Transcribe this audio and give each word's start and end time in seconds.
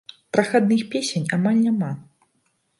Прахадных 0.37 0.81
песень 0.95 1.29
амаль 1.39 1.63
няма. 1.69 1.91